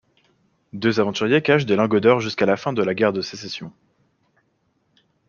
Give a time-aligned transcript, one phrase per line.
[0.73, 3.71] Deux aventuriers cachent des lingots d'or jusqu'à la fin de la guerre de sécession.